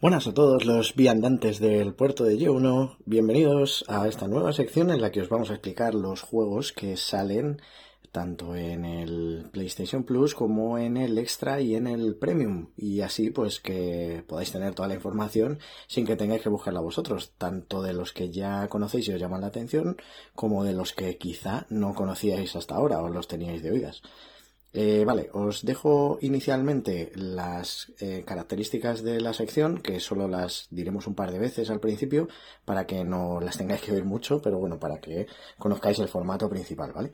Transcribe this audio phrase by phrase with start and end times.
[0.00, 5.02] Buenas a todos los viandantes del puerto de Yeuno, bienvenidos a esta nueva sección en
[5.02, 7.60] la que os vamos a explicar los juegos que salen
[8.10, 13.28] tanto en el PlayStation Plus como en el Extra y en el Premium y así
[13.28, 17.92] pues que podáis tener toda la información sin que tengáis que buscarla vosotros, tanto de
[17.92, 19.98] los que ya conocéis y os llaman la atención
[20.34, 24.00] como de los que quizá no conocíais hasta ahora o los teníais de oídas.
[24.72, 31.08] Eh, vale, os dejo inicialmente las eh, características de la sección, que solo las diremos
[31.08, 32.28] un par de veces al principio,
[32.64, 35.26] para que no las tengáis que oír mucho, pero bueno, para que
[35.58, 37.10] conozcáis el formato principal, ¿vale?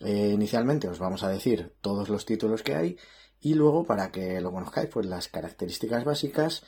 [0.00, 2.96] Eh, inicialmente os vamos a decir todos los títulos que hay
[3.40, 6.62] y luego para que lo conozcáis, pues las características básicas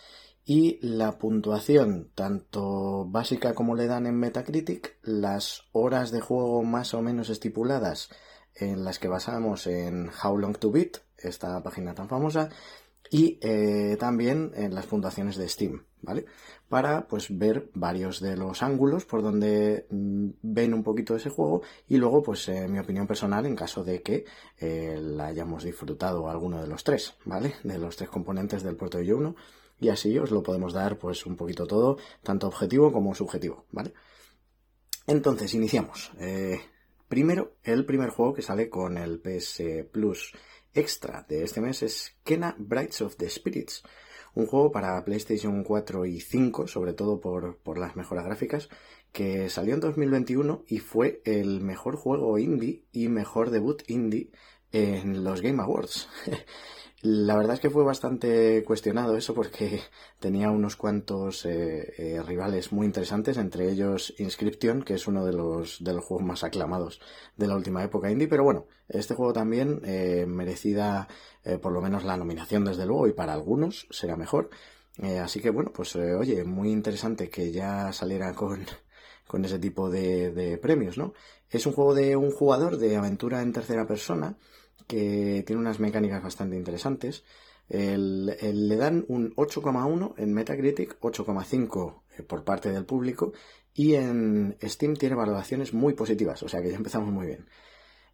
[0.45, 6.95] y la puntuación, tanto básica como le dan en Metacritic, las horas de juego más
[6.95, 8.09] o menos estipuladas
[8.55, 12.51] en las que basamos en How Long to Beat, esta página tan famosa,
[13.11, 16.27] y eh, también en las puntuaciones de Steam, ¿vale?
[16.69, 21.63] Para pues ver varios de los ángulos por donde mm, ven un poquito ese juego
[21.89, 24.25] y luego pues eh, mi opinión personal en caso de que
[24.59, 27.55] eh, la hayamos disfrutado alguno de los tres, ¿vale?
[27.65, 29.35] De los tres componentes del puerto de 1
[29.81, 33.93] y así os lo podemos dar pues un poquito todo, tanto objetivo como subjetivo, ¿vale?
[35.07, 36.13] Entonces, iniciamos.
[37.11, 40.33] Primero, el primer juego que sale con el PS Plus
[40.73, 43.83] extra de este mes es Kena Brights of the Spirits,
[44.37, 48.69] un juego para PlayStation 4 y 5, sobre todo por, por las mejoras gráficas,
[49.11, 54.31] que salió en 2021 y fue el mejor juego indie y mejor debut indie
[54.71, 56.09] en los Game Awards.
[57.03, 59.81] La verdad es que fue bastante cuestionado eso porque
[60.21, 65.33] tenía unos cuantos eh, eh, rivales muy interesantes, entre ellos Inscription, que es uno de
[65.33, 67.01] los, de los juegos más aclamados
[67.39, 71.09] de la última época indie, pero bueno, este juego también eh, merecida
[71.63, 74.51] por lo menos la nominación desde luego y para algunos será mejor.
[75.23, 78.67] así que bueno, pues oye, muy interesante que ya saliera con,
[79.27, 81.15] con ese tipo de premios, ¿no?
[81.49, 84.37] Es un juego de un jugador de aventura en tercera persona
[84.87, 87.25] que tiene unas mecánicas bastante interesantes.
[87.69, 93.33] le dan un 8,1 en Metacritic, 8,5 eh, por parte del público
[93.75, 97.47] y en Steam tiene valoraciones muy positivas, o sea que ya empezamos muy bien.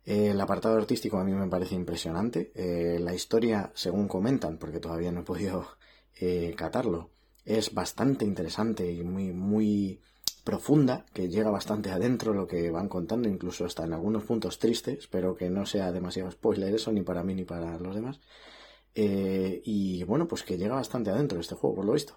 [0.04, 2.52] El apartado artístico a mí me parece impresionante.
[2.54, 5.66] Eh, la historia, según comentan, porque todavía no he podido
[6.20, 7.10] eh, catarlo,
[7.44, 10.00] es bastante interesante y muy, muy
[10.46, 15.00] profunda, que llega bastante adentro lo que van contando, incluso hasta en algunos puntos tristes,
[15.00, 18.20] espero que no sea demasiado spoiler eso, ni para mí ni para los demás.
[18.94, 22.16] Eh, y bueno, pues que llega bastante adentro este juego, por lo visto.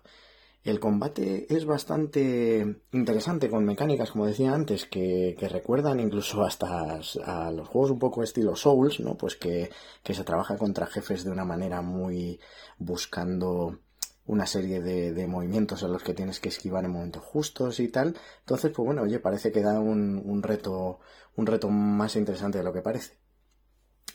[0.64, 7.52] El combate es bastante interesante con mecánicas, como decía antes, que, recuerdan incluso hasta a
[7.52, 9.18] los juegos un poco estilo Souls, ¿no?
[9.18, 9.72] Pues que
[10.04, 12.40] se trabaja contra jefes de una manera muy
[12.78, 13.80] buscando
[14.30, 18.16] una serie de, movimientos en los que tienes que esquivar en momentos justos y tal.
[18.42, 21.00] Entonces, pues bueno, oye, parece que da un, reto,
[21.36, 23.18] un reto más interesante de lo que parece.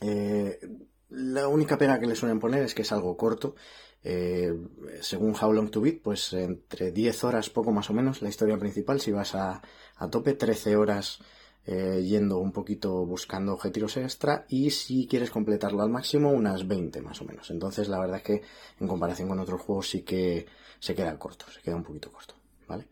[0.00, 0.60] Eh,
[1.08, 3.56] la única pega que le suelen poner es que es algo corto.
[4.04, 4.54] Eh,
[5.00, 8.56] según How Long to Beat, pues entre 10 horas, poco más o menos, la historia
[8.56, 9.00] principal.
[9.00, 9.62] Si vas a,
[9.96, 11.18] a tope, 13 horas
[11.66, 17.00] eh, yendo un poquito buscando objetivos extra y si quieres completarlo al máximo unas 20
[17.00, 17.50] más o menos.
[17.50, 18.42] Entonces la verdad es que
[18.80, 20.46] en comparación con otros juegos sí que
[20.78, 22.34] se queda corto, se queda un poquito corto,
[22.68, 22.86] ¿vale?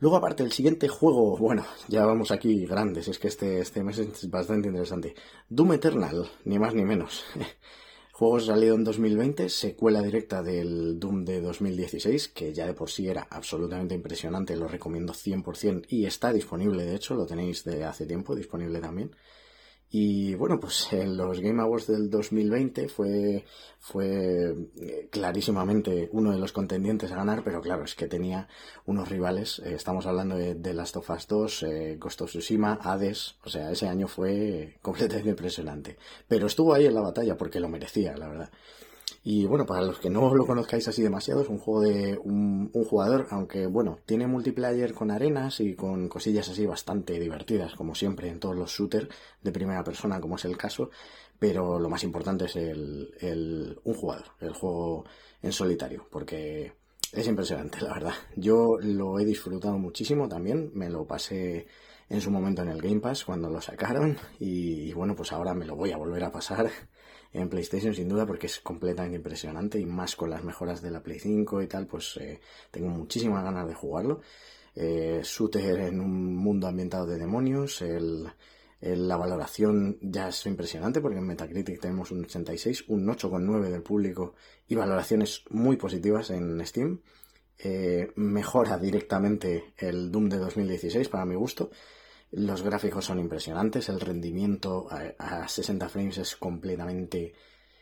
[0.00, 3.98] Luego aparte el siguiente juego, bueno, ya vamos aquí grandes, es que este, este mes
[3.98, 5.14] es bastante interesante.
[5.48, 7.24] Doom Eternal, ni más ni menos.
[8.14, 13.08] Juego salido en 2020, secuela directa del Doom de 2016, que ya de por sí
[13.08, 18.04] era absolutamente impresionante, lo recomiendo 100% y está disponible, de hecho, lo tenéis de hace
[18.06, 19.16] tiempo disponible también.
[19.94, 23.44] Y bueno, pues en los Game Awards del 2020 fue,
[23.78, 28.48] fue eh, clarísimamente uno de los contendientes a ganar, pero claro, es que tenía
[28.86, 29.58] unos rivales.
[29.58, 33.34] Eh, estamos hablando de, The Last of Us 2, eh, Ghost of Tsushima, Hades.
[33.44, 35.98] O sea, ese año fue completamente impresionante.
[36.26, 38.50] Pero estuvo ahí en la batalla porque lo merecía, la verdad.
[39.24, 42.70] Y bueno, para los que no lo conozcáis así demasiado, es un juego de un,
[42.72, 48.28] jugador, aunque bueno, tiene multiplayer con arenas y con cosillas así bastante divertidas, como siempre
[48.28, 49.08] en todos los shooters
[49.40, 50.90] de primera persona, como es el caso,
[51.38, 55.04] pero lo más importante es el, el un jugador, el juego
[55.40, 56.72] en solitario, porque
[57.12, 58.14] es impresionante, la verdad.
[58.34, 61.66] Yo lo he disfrutado muchísimo también, me lo pasé
[62.12, 65.64] en su momento en el Game Pass cuando lo sacaron y bueno, pues ahora me
[65.64, 66.70] lo voy a volver a pasar
[67.32, 71.02] en PlayStation sin duda porque es completamente impresionante y más con las mejoras de la
[71.02, 72.38] Play 5 y tal, pues eh,
[72.70, 74.20] tengo muchísimas ganas de jugarlo.
[74.74, 78.30] Eh, shooter en un mundo ambientado de demonios, el,
[78.82, 84.34] la valoración ya es impresionante porque en Metacritic tenemos un 86, un 8,9 del público
[84.68, 87.00] y valoraciones muy positivas en Steam.
[88.16, 91.70] mejora directamente el Doom de 2016 para mi gusto.
[92.32, 97.34] Los gráficos son impresionantes, el rendimiento a, 60 frames es completamente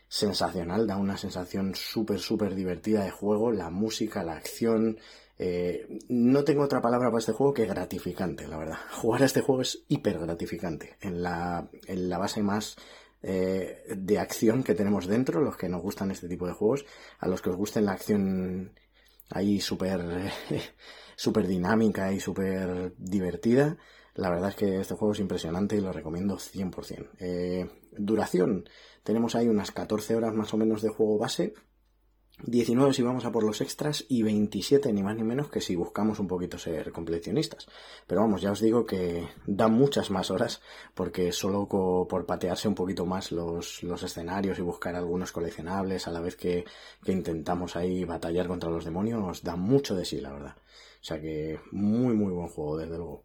[0.09, 4.97] sensacional, da una sensación súper, súper divertida de juego, la música, la acción.
[5.39, 8.77] Eh, no tengo otra palabra para este juego que gratificante, la verdad.
[8.91, 12.75] Jugar a este juego es hiper gratificante en la, en la base más
[13.23, 16.85] eh, de acción que tenemos dentro, los que nos gustan este tipo de juegos,
[17.19, 18.73] a los que os gusten la acción
[19.29, 20.01] ahí súper
[21.15, 23.77] super dinámica y súper divertida.
[24.15, 27.09] La verdad es que este juego es impresionante y lo recomiendo 100%.
[27.19, 28.67] Eh, duración,
[29.03, 31.53] tenemos ahí unas 14 horas más o menos de juego base,
[32.43, 35.75] 19 si vamos a por los extras y 27 ni más ni menos que si
[35.75, 37.67] buscamos un poquito ser completionistas.
[38.07, 40.61] Pero vamos, ya os digo que da muchas más horas
[40.95, 46.21] porque solo por patearse un poquito más los, escenarios y buscar algunos coleccionables a la
[46.21, 46.65] vez que,
[47.03, 50.55] que intentamos ahí batallar contra los demonios da mucho de sí, la verdad.
[51.01, 53.23] O sea que muy muy buen juego, desde luego.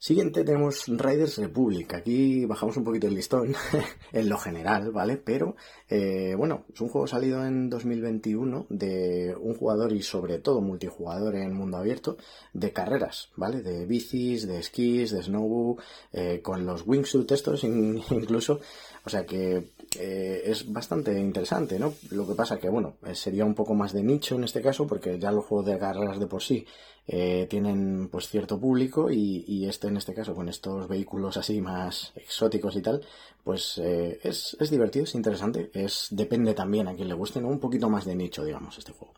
[0.00, 1.92] Siguiente tenemos Riders Republic.
[1.94, 3.56] Aquí bajamos un poquito el listón
[4.12, 5.16] en lo general, ¿vale?
[5.16, 5.56] Pero
[5.88, 11.34] eh, bueno, es un juego salido en 2021 de un jugador y sobre todo multijugador
[11.34, 12.16] en mundo abierto
[12.52, 13.60] de carreras, ¿vale?
[13.60, 18.60] De bicis, de esquís, de snowboard, eh, con los wingsuit estos incluso.
[19.04, 21.94] O sea que eh, es bastante interesante, ¿no?
[22.10, 25.18] Lo que pasa que, bueno, sería un poco más de nicho en este caso porque
[25.18, 26.66] ya los juegos de carreras de por sí
[27.10, 32.12] eh, tienen pues cierto público y, este en este caso con estos vehículos así más
[32.16, 33.02] exóticos y tal
[33.44, 37.48] pues eh, es, divertido, es interesante, es depende también a quien le guste, ¿no?
[37.48, 39.14] Un poquito más de nicho, digamos, este juego.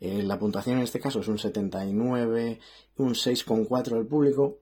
[0.00, 2.58] Eh, la puntuación en este caso es un 79,
[2.96, 4.58] un 6,4 del público,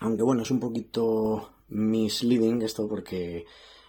[0.00, 3.44] aunque bueno, es un poquito misleading esto porque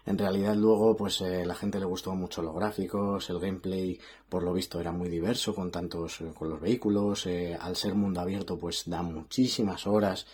[0.10, 4.42] en realidad luego pues eh, la gente le gustó mucho los gráficos, el gameplay por
[4.42, 8.20] lo visto era muy diverso con tantos eh, con los vehículos, eh, al ser mundo
[8.20, 10.26] abierto pues da muchísimas horas.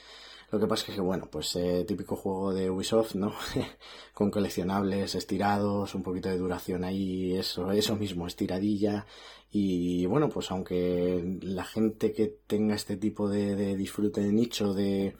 [0.49, 3.33] Lo que pasa es que bueno, pues típico juego de Ubisoft, ¿no?
[4.13, 9.05] con coleccionables estirados, un poquito de duración ahí, eso, eso mismo, estiradilla.
[9.51, 15.13] Y bueno, pues aunque la gente que tenga este tipo de, disfrute de nicho de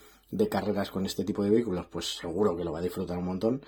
[0.49, 3.61] carreras con este tipo de vehículos, pues seguro que lo va a disfrutar un montón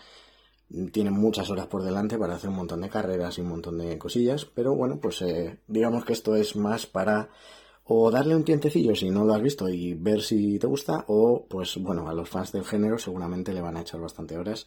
[0.91, 3.97] tienen muchas horas por delante para hacer un montón de carreras y un montón de
[3.97, 7.29] cosillas, pero bueno, pues eh, digamos que esto es más para
[7.85, 11.45] o darle un tientecillo si no lo has visto y ver si te gusta, o
[11.47, 14.65] pues bueno, a los fans del género seguramente le van a echar bastante horas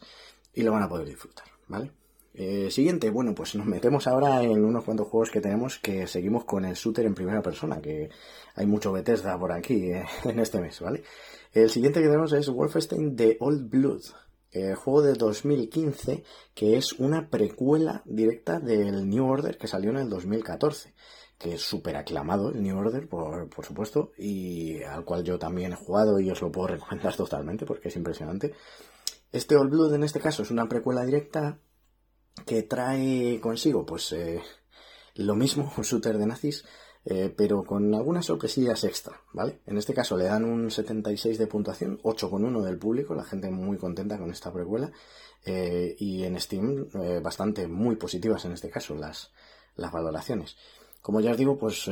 [0.53, 1.91] y lo van a poder disfrutar, ¿vale?
[2.33, 6.45] Eh, siguiente, bueno, pues nos metemos ahora en unos cuantos juegos que tenemos que seguimos
[6.45, 8.09] con el shooter en primera persona, que
[8.55, 11.03] hay mucho Bethesda por aquí eh, en este mes, ¿vale?
[11.53, 14.01] El siguiente que tenemos es Wolfenstein The Old Blood,
[14.51, 19.97] el juego de 2015 que es una precuela directa del New Order que salió en
[19.97, 20.93] el 2014
[21.37, 25.73] que es súper aclamado el New Order por, por, supuesto y al cual yo también
[25.73, 28.53] he jugado y os lo puedo recomendar totalmente porque es impresionante.
[29.31, 31.59] Este All Blood en este caso es una precuela directa
[32.45, 34.41] que trae consigo pues eh,
[35.15, 36.65] lo mismo un shooter de nazis
[37.03, 39.59] eh, pero con algunas sorpresillas extra, ¿vale?
[39.65, 43.77] En este caso le dan un 76 de puntuación, 8,1 del público, la gente muy
[43.77, 44.91] contenta con esta precuela,
[45.43, 49.31] eh, y en Steam eh, bastante muy positivas en este caso las,
[49.75, 50.57] las valoraciones.
[51.01, 51.89] Como ya os digo, pues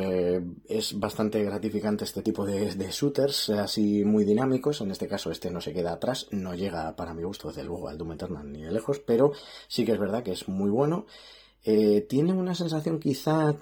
[0.68, 4.82] es bastante gratificante este tipo de, shooters, así muy dinámicos.
[4.82, 7.88] En este caso, este no se queda atrás, no llega para mi gusto, desde luego,
[7.88, 9.32] al Doom Eternal ni de lejos, pero
[9.68, 11.08] sí que es verdad que es muy bueno.
[11.64, 13.56] tiene una sensación quizá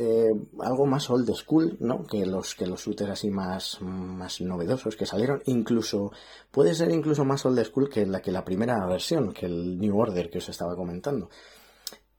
[0.00, 2.04] eh, algo más old school, ¿no?
[2.04, 5.42] Que los, que los shooters así más, más novedosos que salieron.
[5.46, 6.12] Incluso,
[6.52, 9.98] puede ser incluso más old school que la, que la primera versión, que el New
[9.98, 11.30] Order que os estaba comentando.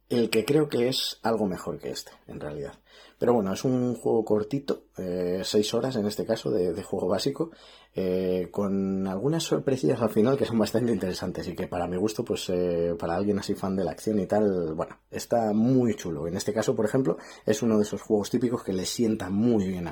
[0.09, 2.73] El que creo que es algo mejor que este, en realidad.
[3.19, 7.51] Pero bueno, es un juego cortito, 6 eh, horas en este caso de, juego básico,
[7.93, 12.23] eh, con algunas sorpresillas al final que son bastante interesantes y que para mi gusto,
[12.23, 16.27] pues eh, para alguien así fan de la acción y tal, bueno, está muy chulo.
[16.27, 19.67] En este caso, por ejemplo, es uno de esos juegos típicos que le sienta muy
[19.67, 19.89] bien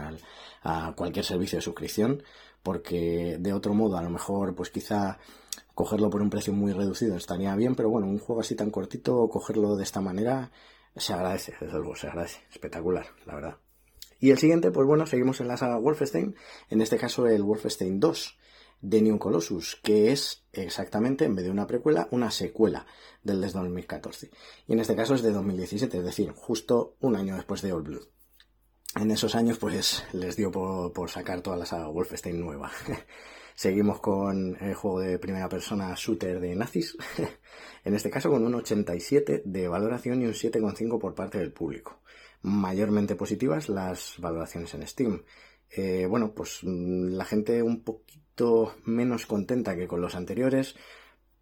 [0.63, 2.23] a cualquier servicio de suscripción,
[2.63, 5.19] porque de otro modo a lo mejor pues quizá
[5.75, 9.27] cogerlo por un precio muy reducido estaría bien, pero bueno, un juego así tan cortito,
[9.29, 10.49] cogerlo de esta manera
[10.99, 12.41] se agradece, desde luego, se agradece.
[12.51, 13.57] Espectacular, la verdad.
[14.19, 16.35] Y el siguiente, pues bueno, seguimos en la saga Wolfenstein,
[16.69, 18.37] en este caso el Wolfenstein 2
[18.81, 22.85] de New Colossus, que es exactamente, en vez de una precuela, una secuela
[23.23, 24.31] del de 2014.
[24.67, 27.83] Y en este caso es de 2017, es decir, justo un año después de All
[27.83, 28.07] Blood.
[28.95, 32.71] en esos años pues les dio por, sacar toda la saga Wolfenstein nueva.
[33.57, 36.95] Seguimos con el juego de primera persona shooter de nazis,
[37.83, 41.99] en este caso con un 87 de valoración y un 7,5 por parte del público.
[42.43, 45.23] Mayormente positivas las valoraciones en Steam.
[45.71, 50.75] Eh, bueno, pues mm, la gente un poquito menos contenta que con los anteriores,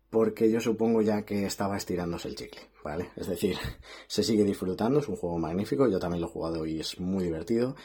[0.09, 3.09] porque yo supongo ya que estaba estirándose el chicle, ¿vale?
[3.17, 3.57] Es decir,
[4.07, 7.25] se sigue disfrutando, es un juego magnífico, yo también lo he jugado y es muy
[7.25, 7.75] divertido,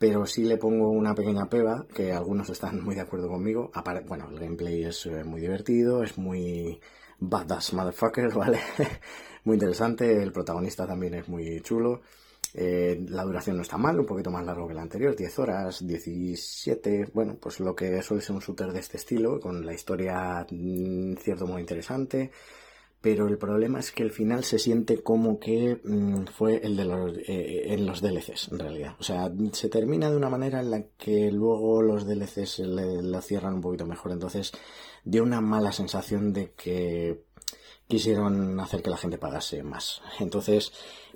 [0.00, 3.70] pero sí le pongo una pequeña peba, que algunos están muy de acuerdo conmigo.
[4.08, 6.80] Bueno, el gameplay es eh, muy divertido, es muy
[7.18, 8.60] badass motherfucker, ¿vale?
[9.44, 12.00] muy interesante, el protagonista también es muy chulo.
[12.54, 15.86] Eh, la duración no está mal, un poquito más largo que la anterior, 10 horas,
[15.86, 20.46] 17, bueno, pues lo que suele ser un shooter de este estilo, con la historia
[20.50, 22.30] en mm, cierto modo interesante,
[23.00, 26.84] pero el problema es que el final se siente como que mm, fue el de
[26.84, 28.96] los, eh, en los DLCs, en realidad.
[28.98, 33.54] O sea, se termina de una manera en la que luego los DLCs lo cierran
[33.54, 34.52] un poquito mejor, entonces
[35.04, 37.24] dio una mala sensación de que
[37.88, 40.02] quisieron hacer que la gente pagase más.
[40.20, 40.72] Entonces,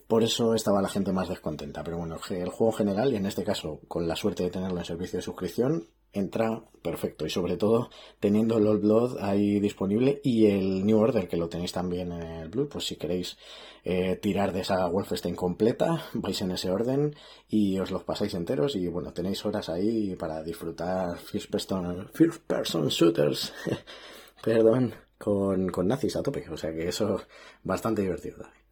[0.07, 1.85] por eso estaba la gente más descontenta.
[1.85, 4.85] Pero bueno, el juego general, y en este caso con la suerte de tenerlo en
[4.85, 7.27] servicio de suscripción, entra perfecto.
[7.27, 7.91] Y sobre todo
[8.21, 12.23] teniendo el Old Blood ahí disponible y el New Order, que lo tenéis también en
[12.23, 13.39] el Blue, pues si queréis
[13.85, 17.15] eh, tirar de esa Wolfenstein completa, vais en ese orden
[17.49, 18.77] y os los pasáis enteros.
[18.77, 23.53] Y bueno, tenéis horas ahí para disfrutar First Person, first person Shooters.
[24.45, 26.45] Perdón, con, con nazis a tope.
[26.51, 27.23] O sea que eso
[27.63, 28.64] bastante divertido también.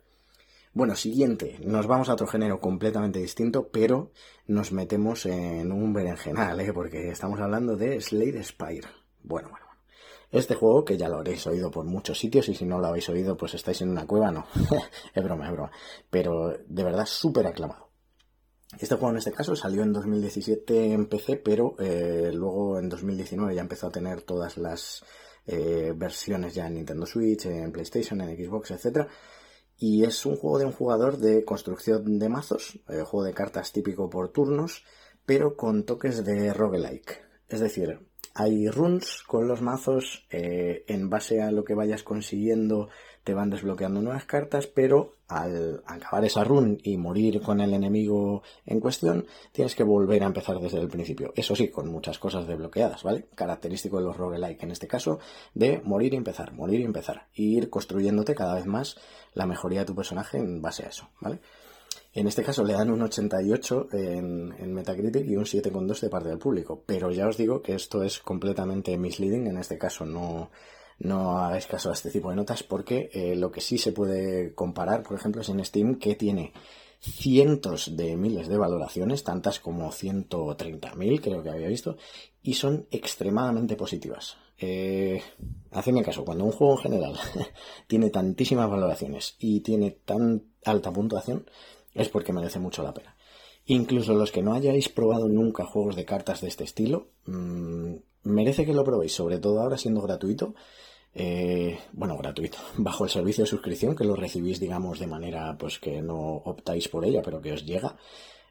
[0.74, 4.10] Bueno, siguiente, nos vamos a otro género completamente distinto, pero
[4.46, 6.72] nos metemos en un berenjenal, ¿eh?
[6.72, 8.88] porque estamos hablando de Slade Spire.
[9.22, 9.82] Bueno, bueno, bueno.
[10.30, 13.06] Este juego, que ya lo habréis oído por muchos sitios, y si no lo habéis
[13.10, 14.46] oído, pues estáis en una cueva, no.
[15.14, 15.70] es broma, es broma.
[16.08, 17.90] Pero de verdad, súper aclamado.
[18.78, 23.54] Este juego en este caso salió en 2017 en PC, pero eh, luego en 2019
[23.54, 25.04] ya empezó a tener todas las
[25.46, 29.06] eh, versiones ya en Nintendo Switch, en PlayStation, en Xbox, etcétera
[29.82, 33.72] y es un juego de un jugador de construcción de mazos, eh, juego de cartas
[33.72, 34.84] típico por turnos,
[35.26, 37.20] pero con toques de roguelike.
[37.48, 37.98] Es decir,
[38.32, 42.90] hay runs con los mazos, eh, en base a lo que vayas consiguiendo
[43.24, 48.42] te van desbloqueando nuevas cartas, pero al acabar esa run y morir con el enemigo
[48.66, 51.32] en cuestión, tienes que volver a empezar desde el principio.
[51.34, 53.26] Eso sí, con muchas cosas desbloqueadas, ¿vale?
[53.34, 55.18] Característico de los roguelike en este caso,
[55.54, 58.96] de morir y empezar, morir y empezar, e ir construyéndote cada vez más
[59.34, 61.40] la mejoría de tu personaje en base a eso, ¿vale?
[62.14, 66.28] En este caso le dan un 88 en, en Metacritic y un 7,2 de parte
[66.28, 70.50] del público, pero ya os digo que esto es completamente misleading, en este caso no
[71.02, 74.54] no hagáis caso a este tipo de notas porque eh, lo que sí se puede
[74.54, 76.52] comparar, por ejemplo, es en Steam que tiene
[77.00, 81.96] cientos de miles de valoraciones, tantas como 130.000 creo que había visto,
[82.42, 84.36] y son extremadamente positivas.
[84.58, 85.20] Eh,
[85.72, 87.18] hacedme caso, cuando un juego en general
[87.88, 91.50] tiene tantísimas valoraciones y tiene tan alta puntuación,
[91.94, 93.16] es porque merece mucho la pena.
[93.66, 98.64] Incluso los que no hayáis probado nunca juegos de cartas de este estilo, mmm, merece
[98.64, 100.54] que lo probéis, sobre todo ahora siendo gratuito.
[101.14, 105.78] Eh, bueno, gratuito, bajo el servicio de suscripción, que lo recibís, digamos, de manera pues
[105.78, 107.96] que no optáis por ella, pero que os llega.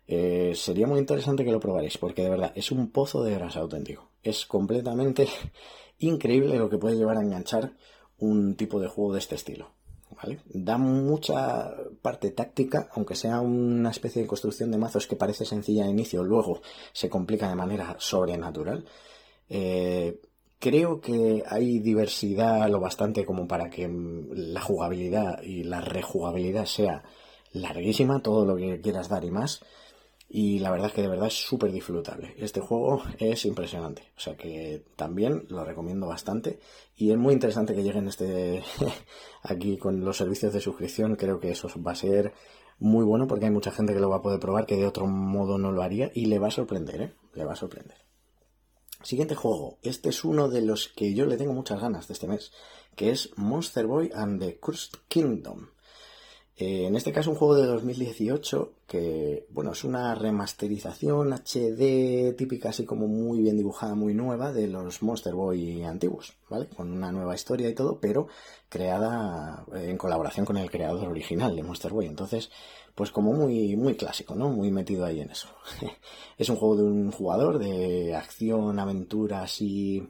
[0.07, 3.59] Eh, sería muy interesante que lo probaréis, porque de verdad es un pozo de grasa
[3.59, 4.09] auténtico.
[4.23, 5.27] Es completamente
[5.99, 7.73] increíble lo que puede llevar a enganchar
[8.17, 9.71] un tipo de juego de este estilo.
[10.53, 15.85] Da mucha parte táctica, aunque sea una especie de construcción de mazos que parece sencilla
[15.85, 16.61] de inicio, luego
[16.93, 18.85] se complica de manera sobrenatural.
[19.49, 20.21] Eh,
[20.61, 23.89] creo que hay diversidad lo bastante como para que
[24.31, 27.03] la jugabilidad y la rejugabilidad sea
[27.51, 29.61] larguísima, todo lo que quieras dar y más.
[30.29, 32.35] Y la verdad es que de verdad es súper disfrutable.
[32.37, 34.03] Este juego es impresionante.
[34.15, 36.59] O sea que también lo recomiendo bastante.
[36.95, 38.63] Y es muy interesante que lleguen este
[39.43, 41.15] aquí con los servicios de suscripción.
[41.15, 42.33] Creo que eso va a ser
[42.79, 45.07] muy bueno porque hay mucha gente que lo va a poder probar que de otro
[45.07, 46.11] modo no lo haría.
[46.13, 47.13] Y le va a sorprender, ¿eh?
[47.33, 48.10] Le va a sorprender.
[49.03, 49.77] Siguiente juego.
[49.81, 52.51] Este es uno de los que yo le tengo muchas ganas de este mes,
[52.95, 55.67] que es Monster Boy and the Cursed Kingdom.
[56.57, 62.69] Eh, en este caso un juego de 2018 que, bueno, es una remasterización HD típica,
[62.69, 66.67] así como muy bien dibujada, muy nueva de los Monster Boy antiguos, ¿vale?
[66.67, 68.27] Con una nueva historia y todo, pero
[68.69, 72.05] creada en colaboración con el creador original de Monster Boy.
[72.05, 72.51] Entonces,
[72.95, 74.49] pues como muy, muy clásico, ¿no?
[74.49, 75.47] Muy metido ahí en eso.
[76.37, 80.07] es un juego de un jugador de acción, aventura, así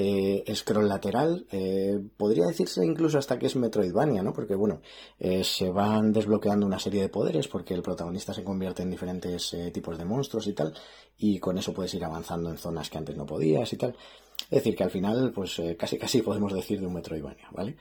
[0.00, 4.32] eh, scroll lateral, eh, podría decirse incluso hasta que es Metroidvania, ¿no?
[4.32, 4.80] Porque bueno,
[5.18, 9.56] eh, se van desbloqueando una serie de poderes porque el protagonista se convierte en diferentes
[9.72, 10.72] tipos de monstruos y tal,
[11.16, 13.96] y con eso puedes ir avanzando en zonas que antes no podías y tal.
[14.42, 17.76] Es decir, que al final, pues casi casi podemos decir de un Metroidvania, ¿vale?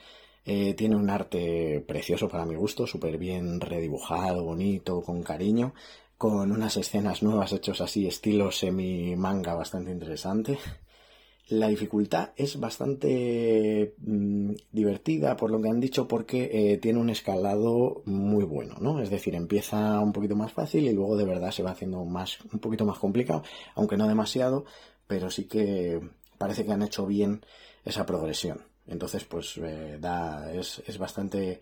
[0.77, 5.73] Tiene un arte precioso para mi gusto, súper bien redibujado, bonito, con cariño,
[6.17, 10.57] con unas escenas nuevas hechos así, estilo semi-manga bastante interesante.
[11.49, 17.09] La dificultad es bastante mm, divertida, por lo que han dicho, porque eh, tiene un
[17.09, 18.99] escalado muy bueno, ¿no?
[18.99, 22.39] Es decir, empieza un poquito más fácil y luego de verdad se va haciendo más,
[22.51, 23.43] un poquito más complicado,
[23.75, 24.65] aunque no demasiado,
[25.07, 26.01] pero sí que
[26.37, 27.45] parece que han hecho bien
[27.85, 28.61] esa progresión.
[28.87, 31.61] Entonces, pues eh, da, es, es bastante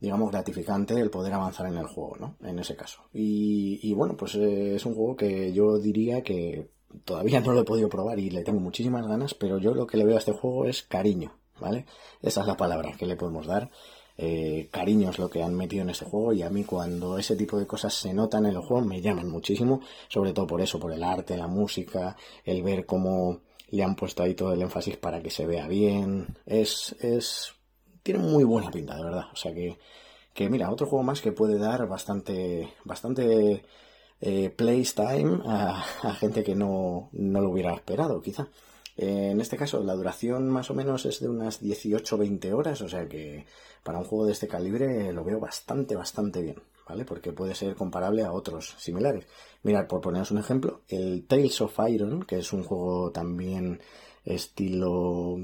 [0.00, 2.36] digamos, gratificante el poder avanzar en el juego, ¿no?
[2.48, 3.02] En ese caso.
[3.12, 6.70] Y, y bueno, pues eh, es un juego que yo diría que
[7.04, 9.96] todavía no lo he podido probar y le tengo muchísimas ganas, pero yo lo que
[9.96, 11.86] le veo a este juego es cariño, ¿vale?
[12.22, 13.70] Esa es la palabra que le podemos dar.
[14.20, 17.36] Eh, cariño es lo que han metido en este juego y a mí cuando ese
[17.36, 20.80] tipo de cosas se notan en el juego me llaman muchísimo, sobre todo por eso,
[20.80, 24.96] por el arte, la música, el ver cómo le han puesto ahí todo el énfasis
[24.96, 26.36] para que se vea bien.
[26.46, 27.52] Es, es,
[28.02, 29.26] tiene muy buena pinta, de verdad.
[29.32, 29.78] O sea que,
[30.34, 33.64] que mira, otro juego más que puede dar bastante, bastante
[34.20, 35.82] eh, time a,
[36.18, 38.48] gente que no, no, lo hubiera esperado, quizá.
[38.96, 42.88] Eh, en este caso, la duración más o menos es de unas 18-20 horas, o
[42.88, 43.46] sea que
[43.84, 46.56] para un juego de este calibre lo veo bastante, bastante bien,
[47.06, 49.26] Porque puede ser comparable a otros similares.
[49.62, 53.80] Mirad, por poneros un ejemplo, el Tales of Iron, que es un juego también
[54.24, 55.36] estilo,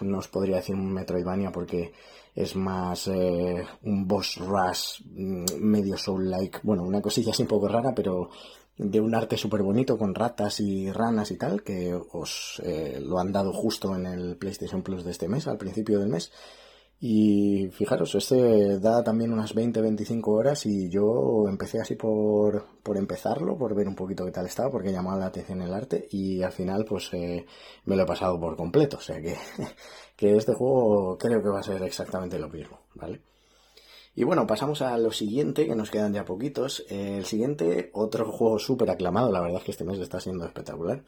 [0.00, 1.92] no os podría decir un Metroidvania porque
[2.34, 7.68] es más eh, un boss rush mm, medio soul-like, bueno, una cosilla así un poco
[7.68, 8.30] rara, pero
[8.76, 13.18] de un arte súper bonito con ratas y ranas y tal, que os eh, lo
[13.18, 16.32] han dado justo en el PlayStation Plus de este mes, al principio del mes.
[17.02, 23.56] Y fijaros, este da también unas 20-25 horas y yo empecé así por, por empezarlo,
[23.56, 26.52] por ver un poquito qué tal estaba, porque llamaba la atención el arte y al
[26.52, 27.46] final pues eh,
[27.86, 28.98] me lo he pasado por completo.
[28.98, 29.34] O sea que,
[30.16, 33.22] que este juego creo que va a ser exactamente lo mismo, ¿vale?
[34.14, 36.84] Y bueno, pasamos a lo siguiente, que nos quedan ya poquitos.
[36.90, 41.02] el siguiente, otro juego súper aclamado, la verdad es que este mes está siendo espectacular.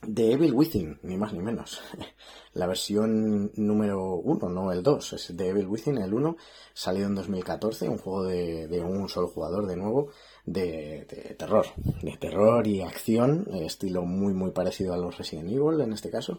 [0.00, 1.80] The Evil Within, ni más ni menos.
[2.54, 5.12] La versión número 1, no el 2.
[5.12, 6.36] Es The Evil Within, el 1,
[6.72, 10.10] salió en 2014, un juego de, un solo jugador de nuevo,
[10.46, 11.66] de, de, terror.
[12.02, 16.38] De terror y acción, estilo muy muy parecido a los Resident Evil en este caso.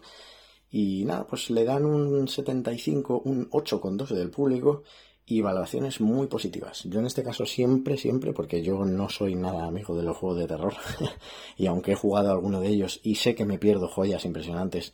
[0.70, 4.84] Y nada, pues le dan un 75, un 8,2 del público
[5.30, 6.82] y valoraciones muy positivas.
[6.84, 10.40] Yo en este caso siempre, siempre, porque yo no soy nada amigo de los juegos
[10.40, 10.74] de terror
[11.56, 14.92] y aunque he jugado alguno de ellos y sé que me pierdo joyas impresionantes,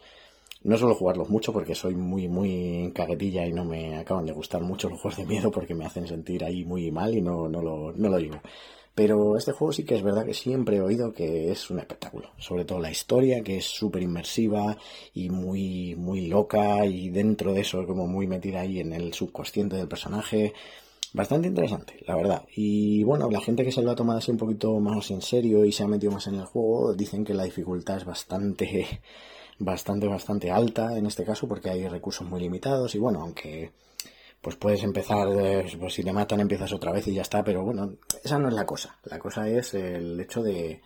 [0.63, 4.63] no suelo jugarlos mucho porque soy muy, muy caguetilla y no me acaban de gustar
[4.63, 7.63] mucho los juegos de miedo porque me hacen sentir ahí muy mal y no, no,
[7.63, 8.41] lo, no lo digo.
[8.97, 12.31] Pero este juego sí que es verdad que siempre he oído que es un espectáculo.
[12.39, 14.79] Sobre todo la historia, que es súper inmersiva
[15.13, 19.77] y muy, muy loca y dentro de eso como muy metida ahí en el subconsciente
[19.77, 20.55] del personaje.
[21.13, 22.45] Bastante interesante, la verdad.
[22.57, 25.67] Y bueno, la gente que se lo ha tomado así un poquito más en serio
[25.67, 29.01] y se ha metido más en el juego, dicen que la dificultad es bastante,
[29.59, 33.73] bastante, bastante alta en este caso porque hay recursos muy limitados y bueno, aunque
[34.47, 37.65] pues puedes empezar, eh, pues si te matan empiezas otra vez y ya está, pero
[37.65, 38.97] bueno, esa no es la cosa.
[39.03, 40.83] La cosa es el hecho de,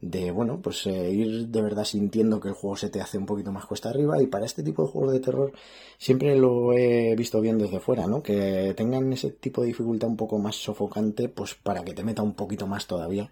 [0.00, 3.26] de bueno, pues eh, ir de verdad sintiendo que el juego se te hace un
[3.26, 5.52] poquito más cuesta arriba y para este tipo de juegos de terror
[5.98, 8.22] siempre lo he visto bien desde fuera, ¿no?
[8.22, 12.22] Que tengan ese tipo de dificultad un poco más sofocante, pues para que te meta
[12.22, 13.30] un poquito más todavía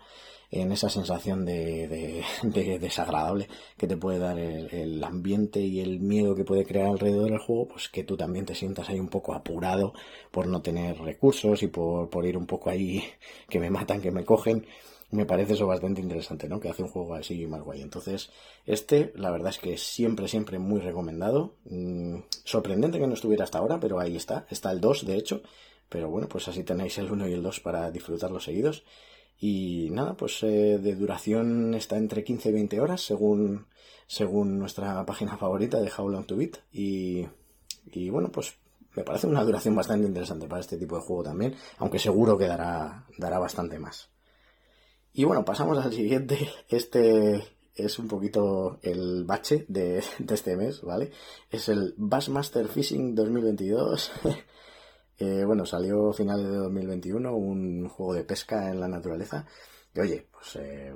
[0.51, 2.25] en esa sensación de,
[2.81, 7.39] desagradable que te puede dar el, ambiente y el miedo que puede crear alrededor del
[7.39, 9.95] juego, pues que tú también te sientas ahí un poco apurado
[10.31, 13.03] por no tener recursos y por, ir un poco ahí
[13.49, 14.67] que me matan, que me cogen.
[15.13, 16.61] Me parece eso bastante interesante, ¿no?
[16.61, 17.83] Que hace un juego así más guay.
[17.83, 18.31] Entonces,
[18.65, 21.55] este, la verdad es que siempre, siempre muy recomendado.
[21.65, 24.47] Mm, sorprendente que no estuviera hasta ahora, pero ahí está.
[24.51, 25.43] Está el 2, de hecho.
[25.89, 28.85] Pero bueno, pues así tenéis el 1 y el 2 para disfrutarlos seguidos.
[29.41, 33.67] Y nada, pues eh, de duración está entre 15 y 20 horas según,
[34.07, 36.59] según nuestra página favorita de How Long to Beat.
[36.73, 37.27] Y,
[37.87, 38.55] y bueno, pues
[38.95, 42.47] me parece una duración bastante interesante para este tipo de juego también, aunque seguro que
[42.47, 44.11] dará, dará bastante más.
[45.15, 46.39] Y bueno, pasamos al siguiente.
[46.69, 47.43] Este
[47.75, 51.13] es un poquito el bache de, de este mes, ¿vale?
[51.51, 54.13] Es el Bassmaster Fishing 2022.
[55.21, 59.47] Eh, bueno, salió finales de 2021 un juego de pesca en la naturaleza.
[59.95, 60.95] Y oye, pues eh,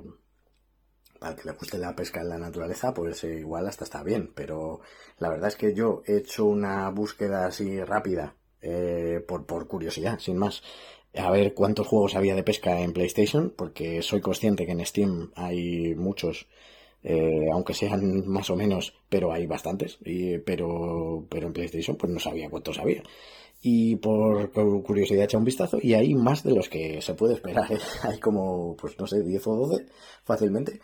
[1.21, 4.31] al que le guste la pesca en la naturaleza, pues eh, igual hasta está bien,
[4.35, 4.81] pero
[5.19, 10.19] la verdad es que yo he hecho una búsqueda así rápida, eh, por, por curiosidad,
[10.19, 10.61] sin más,
[11.15, 15.31] a ver cuántos juegos había de pesca en PlayStation, porque soy consciente que en Steam
[15.35, 16.47] hay muchos,
[17.03, 19.99] eh, aunque sean más o menos, pero hay bastantes,
[20.45, 23.03] pero, pero en PlayStation pues no sabía cuántos había.
[23.67, 24.51] Y por
[24.83, 27.67] curiosidad he echado un vistazo y hay más de los que se puede esperar.
[28.03, 29.87] Hay como, pues no sé, 10 o 12
[30.23, 30.81] fácilmente.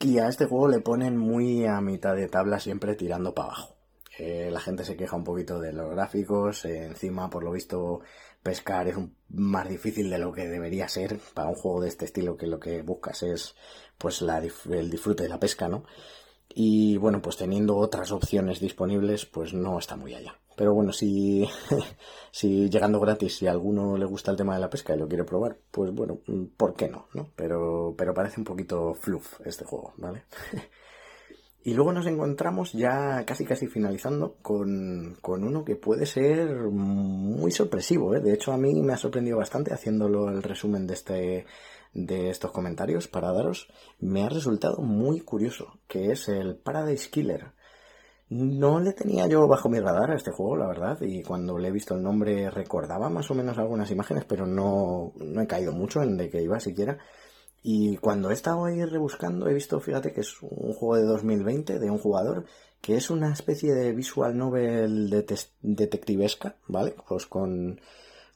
[0.00, 3.76] Y a este juego le ponen muy a mitad de tabla siempre tirando para abajo.
[4.18, 8.00] Eh, la gente se queja un poquito de los gráficos, eh, encima por lo visto
[8.42, 8.96] pescar es
[9.28, 12.58] más difícil de lo que debería ser para un juego de este estilo que lo
[12.58, 13.54] que buscas es
[13.96, 15.84] pues el disfrute de la pesca, ¿no?
[16.52, 20.36] Y bueno, pues teniendo otras opciones disponibles, pues no está muy allá.
[20.56, 21.48] Pero bueno, si,
[22.30, 25.08] si llegando gratis, si a alguno le gusta el tema de la pesca y lo
[25.08, 26.20] quiere probar, pues bueno,
[26.56, 27.08] ¿por qué no?
[27.14, 27.30] ¿no?
[27.36, 30.24] Pero, pero parece un poquito fluff este juego, ¿vale?
[31.64, 37.50] y luego nos encontramos ya casi casi finalizando con, con uno que puede ser muy
[37.50, 38.20] sorpresivo, ¿eh?
[38.20, 41.46] De hecho, a mí me ha sorprendido bastante haciéndolo el resumen de este
[41.94, 43.68] de estos comentarios para daros,
[44.00, 47.52] me ha resultado muy curioso, que es el Paradise Killer.
[48.30, 51.68] No le tenía yo bajo mi radar a este juego, la verdad, y cuando le
[51.68, 55.72] he visto el nombre recordaba más o menos algunas imágenes, pero no, no he caído
[55.72, 56.98] mucho en de que iba siquiera.
[57.62, 61.78] Y cuando he estado ahí rebuscando, he visto, fíjate, que es un juego de 2020
[61.78, 62.44] de un jugador
[62.80, 65.08] que es una especie de visual novel
[65.62, 66.94] detectivesca, ¿vale?
[67.08, 67.80] Pues con,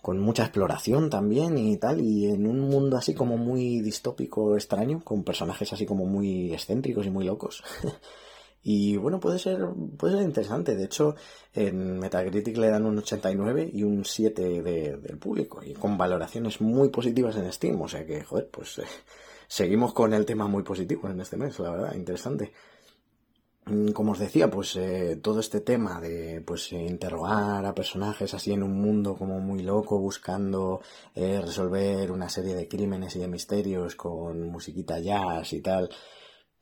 [0.01, 5.03] con mucha exploración también y tal, y en un mundo así como muy distópico, extraño,
[5.05, 7.63] con personajes así como muy excéntricos y muy locos.
[8.63, 9.67] Y bueno, puede ser,
[9.97, 10.77] puede ser interesante.
[10.77, 11.15] De hecho,
[11.55, 15.63] en Metacritic le dan un 89 y un 7 del público.
[15.65, 17.81] Y con valoraciones muy positivas en Steam.
[17.81, 18.85] O sea que, joder, pues eh,
[19.47, 22.53] seguimos con el tema muy positivo en este mes, la verdad, interesante.
[23.69, 28.53] Mm, como os decía, pues eh, todo este tema de pues interrogar a personajes así
[28.53, 30.81] en un mundo como muy loco, buscando
[31.15, 35.91] eh, resolver una serie de crímenes y de misterios con musiquita jazz y tal,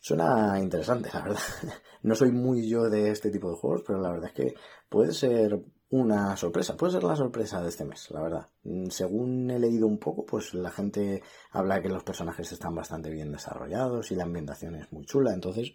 [0.01, 1.41] Suena interesante, la verdad.
[2.03, 4.55] No soy muy yo de este tipo de juegos, pero la verdad es que
[4.89, 5.59] puede ser
[5.91, 8.49] una sorpresa, puede ser la sorpresa de este mes, la verdad.
[8.63, 13.11] Mm, según he leído un poco, pues la gente habla que los personajes están bastante
[13.11, 15.73] bien desarrollados y la ambientación es muy chula, entonces,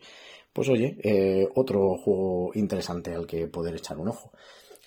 [0.54, 4.32] pues oye, eh, otro juego interesante al que poder echar un ojo.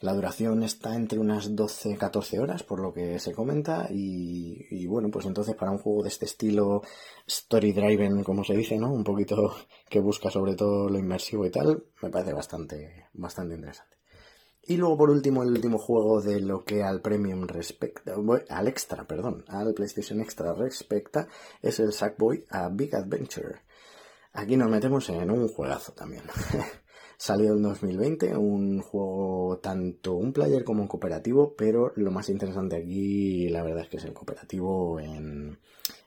[0.05, 5.25] La duración está entre unas 12-14 horas, por lo que se comenta, y, bueno, pues
[5.25, 6.83] entonces para un juego de este estilo
[7.27, 8.93] story driven, como se dice, ¿no?
[8.93, 9.57] Un poquito
[9.89, 13.97] que busca sobre todo lo inmersivo y tal, me parece bastante, bastante interesante.
[14.65, 18.15] Y luego por último, el último juego de lo que al Premium respecta,
[18.51, 21.29] al Extra, perdón, al PlayStation Extra respecta,
[21.63, 23.63] es el Sackboy a Big Adventure.
[24.35, 26.25] Aquí nos metemos en un juegazo también.
[27.27, 32.77] Salió en 2020, un juego tanto un player como un cooperativo, pero lo más interesante
[32.77, 35.59] aquí, la verdad es que es el cooperativo en,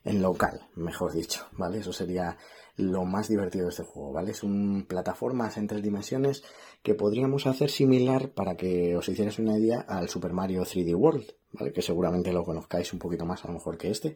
[0.04, 1.78] en local, mejor dicho, ¿vale?
[1.78, 2.38] Eso sería
[2.76, 4.30] lo más divertido de este juego, ¿vale?
[4.30, 6.44] Es un plataformas en tres dimensiones
[6.84, 11.32] que podríamos hacer similar para que os hicierais una idea al Super Mario 3D World,
[11.50, 11.72] ¿vale?
[11.72, 14.14] Que seguramente lo conozcáis un poquito más a lo mejor que este.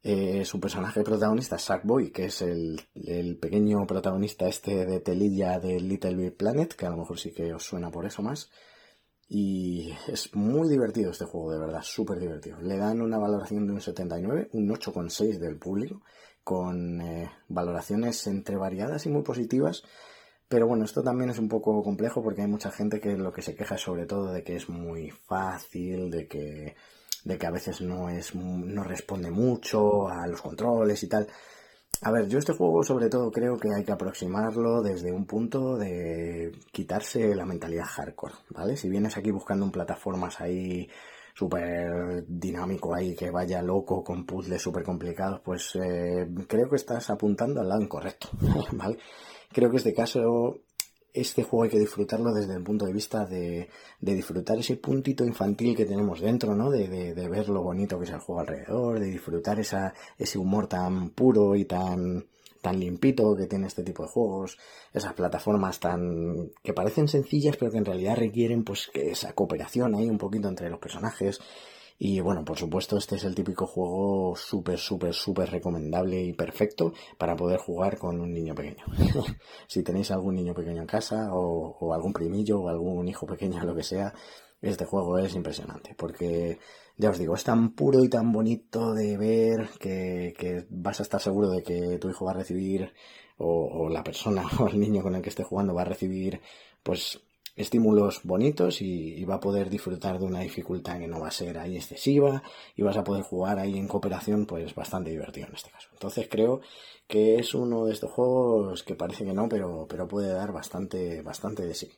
[0.00, 2.80] Eh, su personaje protagonista, Sackboy, que es el,
[3.40, 7.52] pequeño protagonista este de telilla de Little Big Planet, que a lo mejor sí que
[7.52, 8.50] os suena por eso más.
[9.28, 12.60] Y es muy divertido este juego, de verdad, súper divertido.
[12.62, 16.02] Le dan una valoración de un 79, un 8,6 del público,
[16.44, 19.82] con eh, valoraciones entre variadas y muy positivas.
[20.48, 23.42] Pero bueno, esto también es un poco complejo porque hay mucha gente que lo que
[23.42, 26.74] se queja sobre todo de que es muy fácil, de que
[27.28, 31.28] de que a veces no es no responde mucho a los controles y tal.
[32.00, 35.76] A ver, yo este juego sobre todo creo que hay que aproximarlo desde un punto
[35.76, 38.76] de quitarse la mentalidad hardcore, ¿vale?
[38.76, 40.88] Si vienes aquí buscando un plataformas ahí
[41.34, 47.10] súper dinámico ahí, que vaya loco con puzzles súper complicados, pues eh, creo que estás
[47.10, 48.28] apuntando al lado incorrecto,
[48.72, 48.98] ¿vale?
[49.52, 50.60] Creo que este caso
[51.12, 53.68] este juego hay que disfrutarlo desde el punto de vista de,
[54.00, 56.70] disfrutar ese puntito infantil que tenemos dentro, ¿no?
[56.70, 61.10] De, ver lo bonito que es el juego alrededor, de disfrutar esa, ese humor tan
[61.10, 62.26] puro y tan,
[62.60, 64.58] tan limpito que tiene este tipo de juegos,
[64.92, 69.94] esas plataformas tan que parecen sencillas pero que en realidad requieren pues que esa cooperación
[69.94, 71.40] ahí un poquito entre los personajes
[72.00, 76.92] y bueno, por supuesto, este es el típico juego súper, súper, súper recomendable y perfecto
[77.18, 78.84] para poder jugar con un niño pequeño.
[79.66, 83.74] si tenéis algún niño pequeño en casa o, algún primillo o algún hijo pequeño, lo
[83.74, 84.14] que sea,
[84.62, 86.60] este juego es impresionante, porque
[86.96, 91.20] ya os digo, es tan puro y tan bonito de ver que, vas a estar
[91.20, 92.92] seguro de que tu hijo va a recibir,
[93.38, 96.40] o, la persona o el niño con el que esté jugando va a recibir,
[96.84, 97.20] pues
[97.58, 101.58] estímulos bonitos y, va a poder disfrutar de una dificultad que no va a ser
[101.58, 102.42] ahí excesiva
[102.76, 105.88] y vas a poder jugar ahí en cooperación pues bastante divertido en este caso.
[105.92, 106.60] Entonces creo
[107.06, 111.20] que es uno de estos juegos que parece que no, pero, pero puede dar bastante,
[111.22, 111.90] bastante de sí.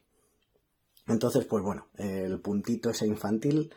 [1.06, 3.72] Entonces, pues bueno, el puntito ese infantil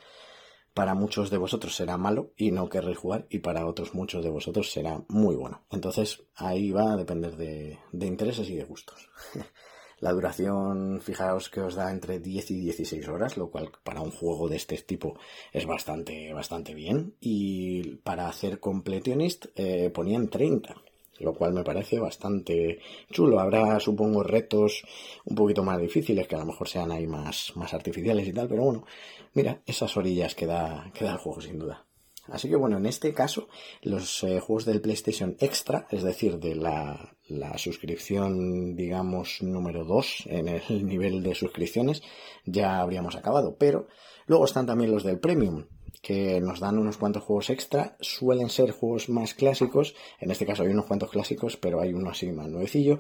[0.73, 4.29] para muchos de vosotros será malo y no querréis jugar y para otros muchos de
[4.29, 5.61] vosotros será muy bueno.
[5.69, 9.09] Entonces ahí va a depender de, de intereses y de gustos.
[10.03, 14.11] La duración, fijaos que os da entre 10 y 16 horas, lo cual para un
[14.11, 15.17] juego de este tipo
[15.53, 17.15] es bastante, bastante bien.
[17.21, 20.75] Y para hacer completionist eh, ponían 30
[21.19, 22.79] lo cual me parece bastante
[23.11, 23.39] chulo.
[23.39, 24.83] Habrá, supongo, retos
[25.23, 28.49] un poquito más difíciles, que a lo mejor sean ahí más, más artificiales y tal,
[28.49, 28.85] pero bueno,
[29.33, 31.85] mira, esas orillas que da, que da el juego sin duda.
[32.27, 33.47] Así que bueno, en este caso,
[33.81, 40.23] los eh, juegos del PlayStation Extra, es decir, de la, la suscripción, digamos, número 2
[40.27, 42.01] en el nivel de suscripciones,
[42.45, 43.55] ya habríamos acabado.
[43.57, 43.87] Pero
[44.27, 45.65] luego están también los del Premium,
[46.01, 47.97] que nos dan unos cuantos juegos extra.
[48.01, 49.95] Suelen ser juegos más clásicos.
[50.19, 52.99] En este caso hay unos cuantos clásicos, pero hay uno así más nuevecillo.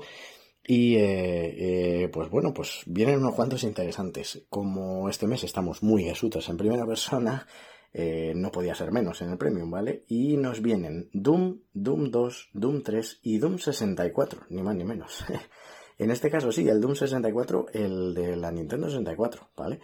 [0.65, 4.43] Y eh, eh, pues bueno, pues vienen unos cuantos interesantes.
[4.49, 7.45] Como este mes estamos muy esutos en primera persona,
[7.93, 10.03] eh, no podía ser menos en el Premium, ¿vale?
[10.07, 15.23] Y nos vienen Doom, Doom 2, Doom 3 y Doom 64, ni más ni menos.
[15.99, 19.79] en este caso sí, el Doom 64, el de la Nintendo 64, ¿vale?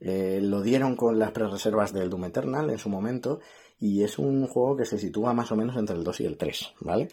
[0.00, 3.40] Eh, lo dieron con las pre-reservas del Doom Eternal en su momento
[3.80, 6.36] y es un juego que se sitúa más o menos entre el 2 y el
[6.36, 7.08] 3, ¿vale?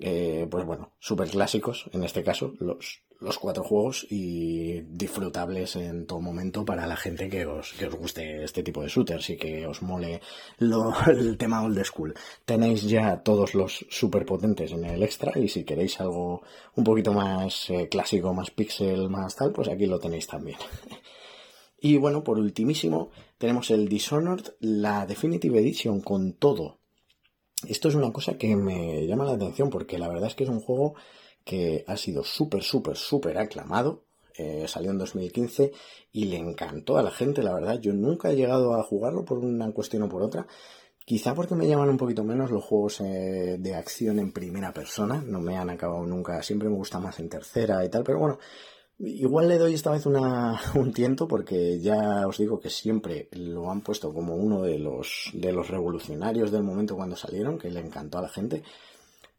[0.00, 6.06] Eh, pues bueno, súper clásicos en este caso, los, los cuatro juegos y disfrutables en
[6.06, 9.36] todo momento para la gente que os, que os guste este tipo de shooters y
[9.36, 10.20] que os mole
[11.08, 12.14] el tema old school.
[12.44, 16.42] Tenéis ya todos los super potentes en el extra y si queréis algo
[16.76, 20.58] un poquito más eh, clásico, más pixel, más tal, pues aquí lo tenéis también.
[21.84, 26.78] Y bueno, por ultimísimo, tenemos el Dishonored, la Definitive Edition con todo.
[27.68, 30.50] Esto es una cosa que me llama la atención porque la verdad es que es
[30.50, 30.94] un juego
[31.44, 34.04] que ha sido súper, súper, súper aclamado.
[34.36, 35.72] Eh, salió en 2015
[36.12, 37.78] y le encantó a la gente, la verdad.
[37.80, 40.46] Yo nunca he llegado a jugarlo por una cuestión o por otra.
[41.04, 45.22] Quizá porque me llaman un poquito menos los juegos eh, de acción en primera persona.
[45.26, 46.42] No me han acabado nunca.
[46.42, 48.02] Siempre me gusta más en tercera y tal.
[48.02, 48.38] Pero bueno,
[48.98, 53.70] Igual le doy esta vez una, un tiento porque ya os digo que siempre lo
[53.70, 57.80] han puesto como uno de los, de los revolucionarios del momento cuando salieron, que le
[57.80, 58.62] encantó a la gente,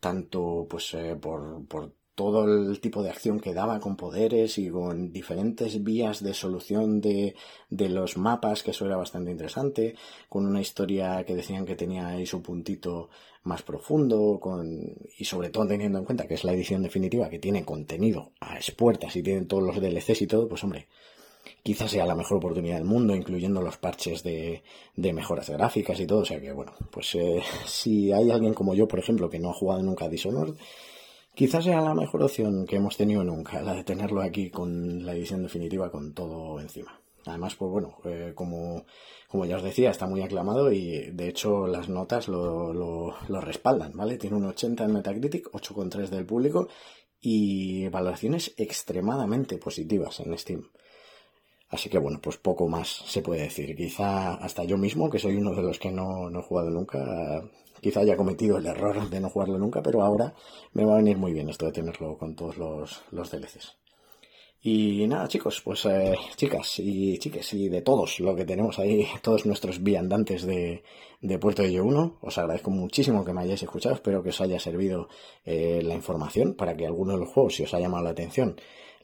[0.06, 4.70] tanto pues eh, por, por todo el tipo de acción que daba con poderes y
[4.70, 7.36] con diferentes vías de solución de,
[7.72, 9.96] de, los mapas, que eso era bastante interesante,
[10.30, 13.10] con una historia que decían que tenía ahí su puntito
[13.46, 17.40] más profundo, con, y sobre todo teniendo en cuenta que es la edición definitiva que
[17.40, 20.88] tiene contenido a expuertas y tiene todos los DLCs y todo, pues hombre,
[21.66, 24.62] quizás sea la mejor oportunidad del mundo, incluyendo los parches de,
[24.96, 28.76] de mejoras gráficas y todo, o sea que bueno, pues eh, si hay alguien como
[28.76, 30.54] yo, por ejemplo, que no ha jugado nunca a Dishonored,
[31.34, 35.14] Quizás sea la mejor opción que hemos tenido nunca, la de tenerlo aquí con la
[35.14, 37.02] edición definitiva con todo encima.
[37.26, 38.86] Además, pues bueno, eh, como,
[39.46, 43.92] ya os decía, está muy aclamado y de hecho las notas lo, lo, lo respaldan,
[43.98, 44.18] ¿vale?
[44.18, 46.70] Tiene un 80 en Metacritic, 8,3 del público
[47.20, 50.70] y valoraciones extremadamente positivas en Steam.
[51.70, 53.76] Así que bueno, pues poco más se puede decir.
[53.76, 57.44] Quizá hasta yo mismo, que soy uno de los que no, no he jugado nunca,
[57.82, 60.34] quizá haya cometido el error de no jugarlo nunca, pero ahora
[60.74, 63.78] me va a venir muy bien esto de tenerlo con todos los, los DLCs.
[64.68, 69.06] Y nada, chicos, pues eh, chicas y chiques, y de todos lo que tenemos ahí,
[69.22, 70.82] todos nuestros viandantes de,
[71.22, 74.60] de Puerto de 1, os agradezco muchísimo que me hayáis escuchado, espero que os haya
[74.60, 75.08] servido
[75.46, 78.56] eh, la información para que alguno de los juegos, si os ha llamado la atención,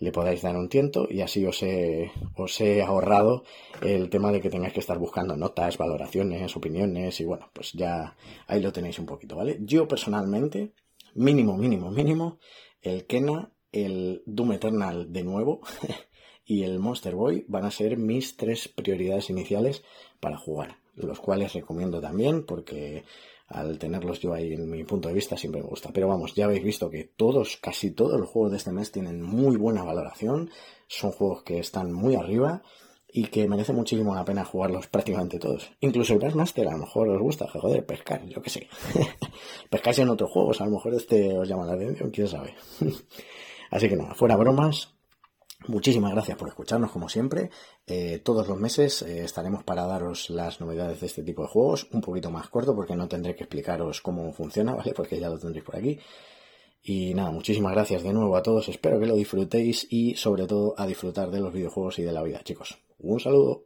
[0.01, 3.43] le podáis dar un tiento y así os he, os he ahorrado
[3.81, 8.17] el tema de que tengáis que estar buscando notas, valoraciones, opiniones y bueno, pues ya
[8.47, 9.59] ahí lo tenéis un poquito, ¿vale?
[9.61, 10.73] Yo personalmente,
[11.13, 12.39] mínimo, mínimo, mínimo,
[12.81, 15.61] el Kena, el Doom Eternal de nuevo
[16.45, 19.83] y el Monster Boy van a ser mis tres prioridades iniciales
[20.19, 23.03] para jugar, los cuales recomiendo también porque
[23.53, 25.89] al tenerlos yo ahí en mi punto de vista siempre me gusta.
[25.93, 29.21] Pero vamos, ya habéis visto que todos, casi todos los juegos de este mes tienen
[29.21, 30.49] muy buena valoración,
[30.87, 32.63] son juegos que están muy arriba
[33.13, 35.71] y que merece muchísimo la pena jugarlos prácticamente todos.
[35.81, 38.67] Incluso el Bassmaster a lo mejor os gusta, joder, pescar, yo qué sé.
[39.69, 42.55] Pescáis en otros juegos, a lo mejor este os llama la atención, quién sabe.
[43.71, 44.93] Así que nada, fuera bromas,
[45.67, 47.51] Muchísimas gracias por escucharnos como siempre.
[47.85, 51.87] Eh, todos los meses eh, estaremos para daros las novedades de este tipo de juegos,
[51.91, 54.93] un poquito más corto porque no tendré que explicaros cómo funciona, ¿vale?
[54.93, 55.99] Porque ya lo tendréis por aquí.
[56.83, 60.73] Y nada, muchísimas gracias de nuevo a todos, espero que lo disfrutéis y sobre todo
[60.77, 62.79] a disfrutar de los videojuegos y de la vida, chicos.
[62.97, 63.65] Un saludo.